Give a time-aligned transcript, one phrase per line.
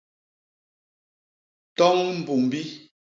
[1.77, 2.59] Toñ mbumbi.